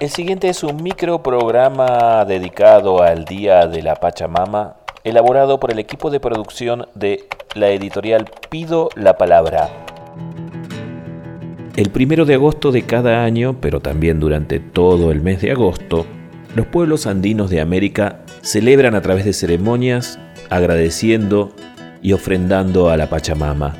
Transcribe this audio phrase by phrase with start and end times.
[0.00, 6.08] El siguiente es un microprograma dedicado al Día de la Pachamama, elaborado por el equipo
[6.10, 7.24] de producción de
[7.56, 9.68] la editorial Pido la Palabra.
[11.74, 16.06] El primero de agosto de cada año, pero también durante todo el mes de agosto,
[16.54, 21.50] los pueblos andinos de América celebran a través de ceremonias agradeciendo
[22.02, 23.74] y ofrendando a la Pachamama,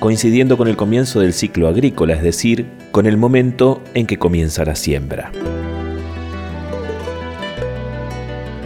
[0.00, 4.64] coincidiendo con el comienzo del ciclo agrícola, es decir, con el momento en que comienza
[4.64, 5.32] la siembra.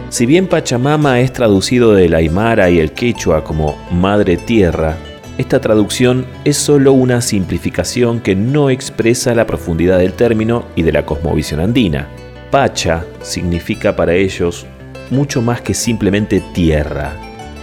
[0.09, 4.95] Si bien Pachamama es traducido del aymara y el quechua como Madre Tierra,
[5.39, 10.91] esta traducción es solo una simplificación que no expresa la profundidad del término y de
[10.91, 12.07] la cosmovisión andina.
[12.51, 14.67] Pacha significa para ellos
[15.09, 17.15] mucho más que simplemente tierra,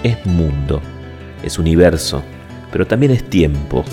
[0.02, 0.82] es mundo,
[1.44, 2.24] es universo,
[2.70, 3.84] pero también es tiempo.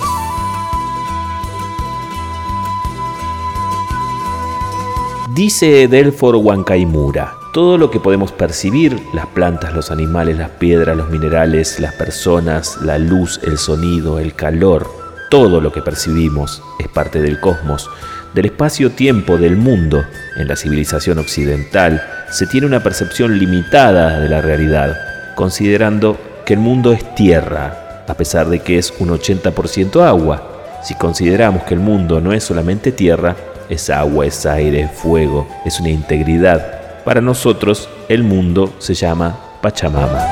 [5.34, 11.10] Dice Delfor Huancaimura, todo lo que podemos percibir, las plantas, los animales, las piedras, los
[11.10, 14.90] minerales, las personas, la luz, el sonido, el calor,
[15.30, 17.90] todo lo que percibimos es parte del cosmos,
[18.34, 20.06] del espacio-tiempo del mundo.
[20.38, 24.98] En la civilización occidental se tiene una percepción limitada de la realidad,
[25.36, 30.80] considerando que el mundo es tierra, a pesar de que es un 80% agua.
[30.84, 33.36] Si consideramos que el mundo no es solamente tierra,
[33.70, 37.04] es agua, es aire, fuego, es una integridad.
[37.04, 40.26] Para nosotros, el mundo se llama Pachamama.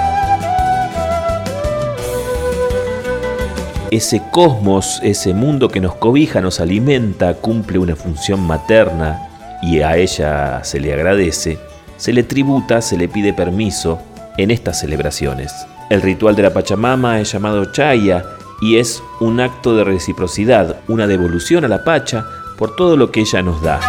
[3.91, 9.29] Ese cosmos, ese mundo que nos cobija, nos alimenta, cumple una función materna
[9.61, 11.57] y a ella se le agradece,
[11.97, 13.99] se le tributa, se le pide permiso
[14.37, 15.65] en estas celebraciones.
[15.89, 18.25] El ritual de la Pachamama es llamado Chaya
[18.59, 22.25] y es un acto de reciprocidad, una devolución a la Pacha
[22.57, 23.79] por todo lo que ella nos da.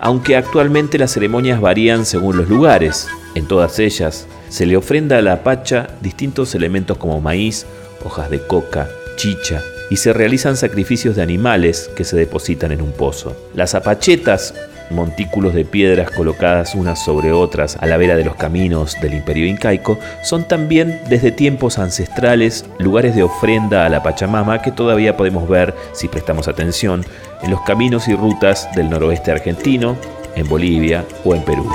[0.00, 5.22] Aunque actualmente las ceremonias varían según los lugares, en todas ellas se le ofrenda a
[5.22, 7.66] la Pacha distintos elementos como maíz,
[8.04, 12.92] hojas de coca, chicha, y se realizan sacrificios de animales que se depositan en un
[12.92, 13.36] pozo.
[13.54, 14.54] Las apachetas
[14.90, 19.46] montículos de piedras colocadas unas sobre otras a la vera de los caminos del imperio
[19.46, 25.48] incaico, son también desde tiempos ancestrales lugares de ofrenda a la Pachamama que todavía podemos
[25.48, 27.04] ver, si prestamos atención,
[27.42, 29.96] en los caminos y rutas del noroeste argentino,
[30.34, 31.70] en Bolivia o en Perú.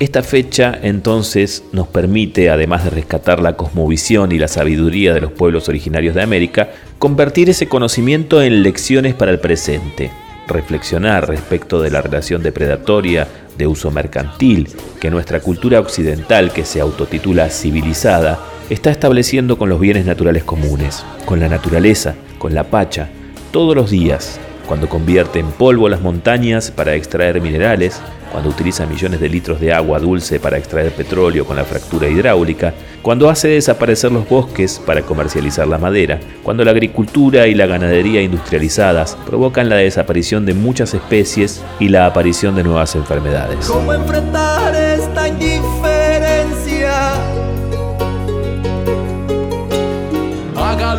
[0.00, 5.32] Esta fecha entonces nos permite, además de rescatar la cosmovisión y la sabiduría de los
[5.32, 6.70] pueblos originarios de América,
[7.00, 10.12] convertir ese conocimiento en lecciones para el presente
[10.48, 14.68] reflexionar respecto de la relación depredatoria de uso mercantil
[15.00, 18.38] que nuestra cultura occidental, que se autotitula civilizada,
[18.70, 23.08] está estableciendo con los bienes naturales comunes, con la naturaleza, con la pacha,
[23.52, 29.18] todos los días, cuando convierte en polvo las montañas para extraer minerales, cuando utiliza millones
[29.18, 34.12] de litros de agua dulce para extraer petróleo con la fractura hidráulica, cuando hace desaparecer
[34.12, 39.76] los bosques para comercializar la madera, cuando la agricultura y la ganadería industrializadas provocan la
[39.76, 43.66] desaparición de muchas especies y la aparición de nuevas enfermedades.
[43.66, 45.28] ¿Cómo enfrentar esta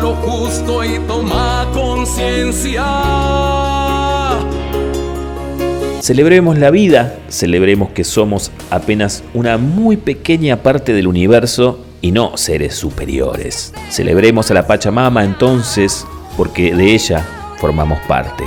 [0.00, 2.84] lo justo y toma conciencia.
[6.00, 12.36] Celebremos la vida, celebremos que somos apenas una muy pequeña parte del universo y no
[12.36, 13.74] seres superiores.
[13.90, 16.06] Celebremos a la Pachamama entonces
[16.36, 17.26] porque de ella
[17.58, 18.44] formamos parte.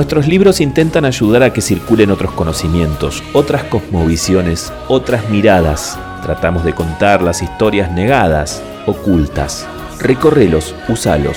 [0.00, 5.98] Nuestros libros intentan ayudar a que circulen otros conocimientos, otras cosmovisiones, otras miradas.
[6.22, 9.68] Tratamos de contar las historias negadas, ocultas.
[9.98, 11.36] Recorrelos, usalos.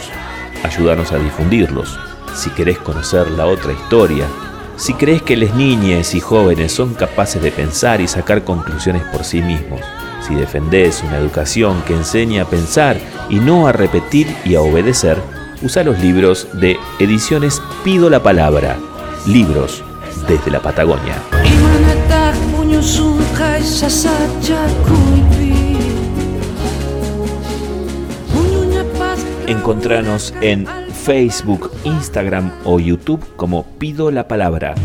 [0.63, 1.99] Ayúdanos a difundirlos.
[2.33, 4.27] Si querés conocer la otra historia,
[4.77, 9.25] si crees que las niñas y jóvenes son capaces de pensar y sacar conclusiones por
[9.25, 9.81] sí mismos,
[10.25, 12.95] si defendés una educación que enseña a pensar
[13.29, 15.17] y no a repetir y a obedecer,
[15.63, 18.77] usa los libros de Ediciones Pido la Palabra,
[19.25, 19.83] libros
[20.27, 21.15] desde la Patagonia.
[29.47, 30.67] Encontranos en
[31.05, 34.75] Facebook, Instagram o YouTube como Pido la Palabra.